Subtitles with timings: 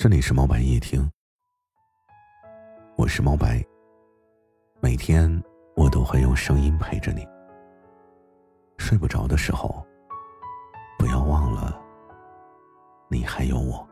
[0.00, 1.10] 这里是猫白夜听，
[2.94, 3.60] 我是猫白。
[4.80, 5.28] 每天
[5.74, 7.26] 我都会用声音陪着你。
[8.76, 9.84] 睡不着的时候，
[11.00, 11.76] 不要忘了，
[13.08, 13.84] 你还有我。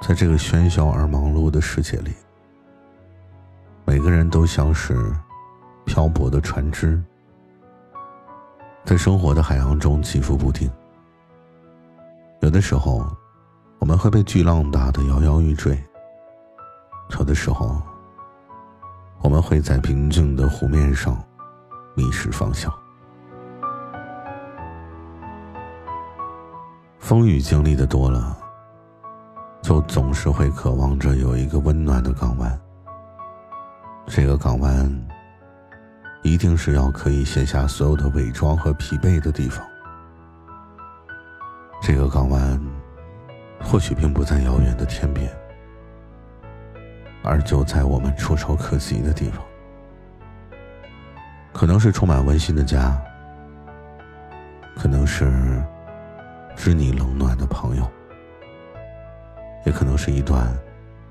[0.00, 2.14] 在这个喧嚣而忙碌的世界里，
[3.84, 5.12] 每个人都像是
[5.84, 7.02] 漂泊的船只。
[8.88, 10.66] 在生活的海洋中起伏不定，
[12.40, 13.04] 有的时候
[13.80, 15.76] 我们会被巨浪打得摇摇欲坠；
[17.18, 17.82] 有的时候
[19.20, 21.22] 我们会在平静的湖面上
[21.94, 22.72] 迷失方向。
[26.98, 28.38] 风雨经历的多了，
[29.60, 32.58] 就总是会渴望着有一个温暖的港湾。
[34.06, 35.07] 这个港湾。
[36.28, 39.66] 一定是要可以卸下所有的伪装和疲惫的地方。
[41.80, 42.60] 这个港湾，
[43.62, 45.30] 或许并不在遥远的天边，
[47.22, 49.42] 而就在我们触手可及的地方。
[51.52, 53.00] 可能是充满温馨的家，
[54.76, 55.32] 可能是
[56.54, 57.90] 知你冷暖的朋友，
[59.64, 60.46] 也可能是一段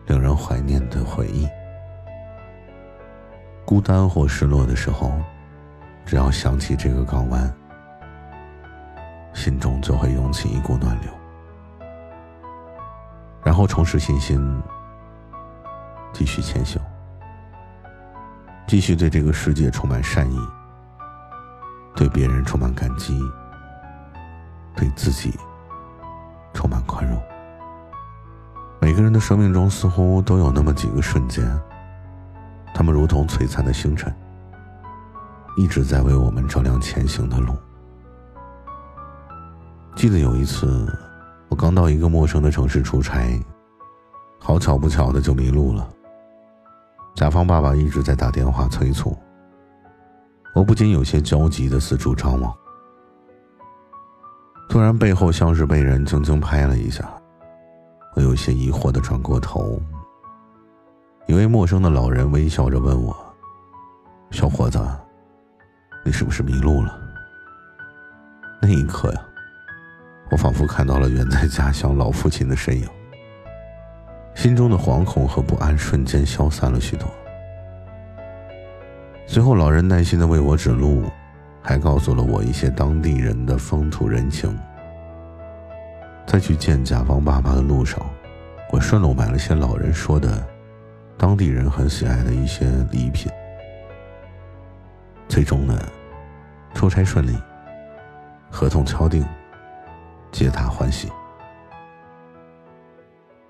[0.06, 1.48] 令人怀念的回忆。
[3.68, 5.12] 孤单或失落的时候，
[6.06, 7.54] 只要想起这个港湾，
[9.34, 11.12] 心中就会涌起一股暖流，
[13.44, 14.40] 然后重拾信心，
[16.14, 16.82] 继续前行，
[18.68, 20.40] 继续对这个世界充满善意，
[21.94, 23.22] 对别人充满感激，
[24.78, 25.38] 对自己
[26.54, 27.22] 充满宽容。
[28.80, 31.46] 每个人的生命中似乎都有那么几个瞬间。
[32.78, 34.16] 他们如同璀璨的星辰，
[35.58, 37.56] 一直在为我们照亮前行的路。
[39.96, 40.88] 记得有一次，
[41.50, 43.44] 我刚到一个陌生的城市出差，
[44.40, 45.90] 好巧不巧的就迷路了。
[47.16, 49.18] 甲方爸爸一直在打电话催促，
[50.54, 52.54] 我不禁有些焦急的四处张望。
[54.70, 57.12] 突然背后像是被人轻轻拍了一下，
[58.16, 59.82] 我有些疑惑的转过头。
[61.28, 63.14] 一位陌生的老人微笑着问我
[64.32, 64.80] ：“小伙子，
[66.06, 66.98] 你是不是迷路了？”
[68.62, 69.22] 那一刻呀，
[70.32, 72.88] 我仿佛看到了远在家乡老父亲的身影，
[74.36, 77.06] 心中的惶恐和不安瞬间消散了许多。
[79.26, 81.12] 随后，老人耐心的为我指路，
[81.62, 84.58] 还告诉了我一些当地人的风土人情。
[86.26, 88.00] 在去见甲方爸爸的路上，
[88.72, 90.42] 我顺路买了些老人说的。
[91.18, 93.32] 当地人很喜爱的一些礼品。
[95.28, 95.78] 最终呢，
[96.74, 97.36] 出差顺利，
[98.50, 99.26] 合同敲定，
[100.32, 101.12] 皆大欢喜。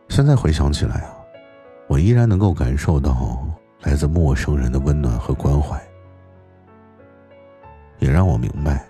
[0.09, 1.11] 现在回想起来啊，
[1.88, 3.45] 我依然能够感受到
[3.81, 5.79] 来自陌生人的温暖和关怀，
[7.99, 8.84] 也让我明白，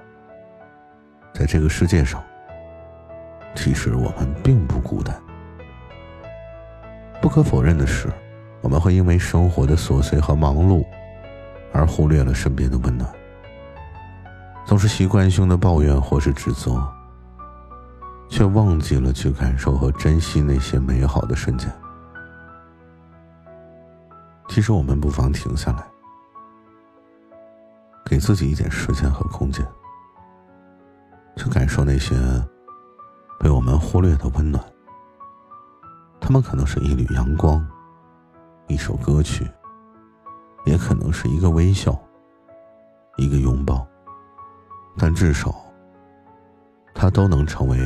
[1.33, 2.23] 在这个世界上，
[3.55, 5.19] 其实我们并不孤单。
[7.19, 8.07] 不可否认的是。
[8.61, 10.85] 我们会因为生活的琐碎和忙碌，
[11.71, 13.09] 而忽略了身边的温暖，
[14.65, 16.81] 总是习惯性的抱怨或是指责，
[18.27, 21.71] 却忘记了去感受和珍惜那些美好的瞬间。
[24.49, 25.85] 其实，我们不妨停下来，
[28.05, 29.65] 给自己一点时间和空间，
[31.35, 32.15] 去感受那些
[33.39, 34.61] 被我们忽略的温暖。
[36.19, 37.65] 他们可能是一缕阳光。
[38.77, 39.43] 一首歌曲，
[40.67, 41.99] 也可能是一个微笑，
[43.17, 43.87] 一个拥抱，
[44.99, 45.51] 但至少，
[46.93, 47.79] 它都能成为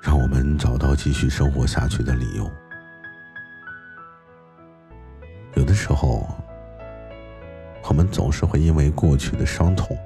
[0.00, 2.48] 让我们找到继续生活下去的理由。
[5.54, 6.24] 有的时候，
[7.88, 9.98] 我们总是会因为过去的伤痛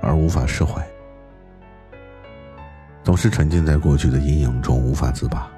[0.00, 0.82] 而无法释怀，
[3.02, 5.53] 总是沉浸在过去的阴影中无法自拔。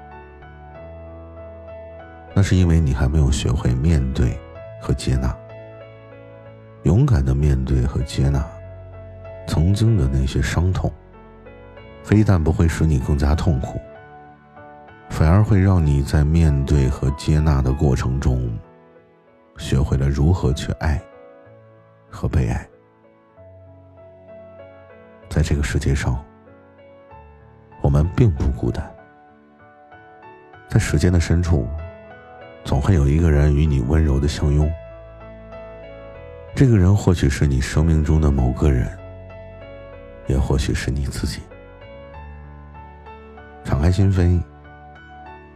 [2.37, 4.39] 那是因为你还没有学会面对
[4.79, 5.35] 和接纳，
[6.83, 8.45] 勇敢的面对和接纳
[9.47, 10.93] 曾经的那些伤痛，
[12.03, 13.81] 非但不会使你更加痛苦，
[15.09, 18.55] 反而会让你在面对和接纳的过程中，
[19.57, 21.01] 学会了如何去爱
[22.07, 22.69] 和被爱。
[25.27, 26.23] 在这个世界上，
[27.81, 28.95] 我们并不孤单，
[30.69, 31.67] 在时间的深处。
[32.67, 34.69] 总会有一个人与你温柔的相拥，
[36.53, 38.85] 这个人或许是你生命中的某个人，
[40.27, 41.39] 也或许是你自己。
[43.63, 44.43] 敞开心扉，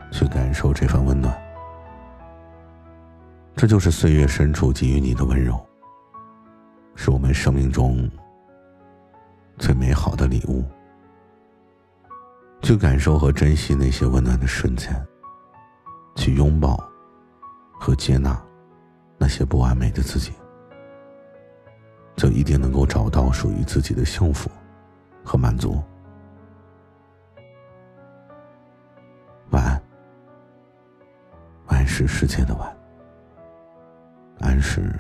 [0.10, 1.38] 去感受这份温暖。
[3.58, 5.60] 这就是岁月深处给予你的温柔，
[6.96, 8.10] 是我们生命中
[9.58, 10.64] 最美好的礼物。
[12.62, 14.96] 去感受和珍惜那些温暖的瞬间，
[16.16, 16.82] 去拥抱
[17.84, 18.40] 和接纳
[19.18, 20.32] 那些不完美的自己，
[22.16, 24.52] 就一定能够找到属于自己的幸福
[25.24, 25.82] 和满足。
[29.50, 29.82] 晚安，
[31.70, 32.78] 晚是世界的晚，
[34.42, 34.94] 安是。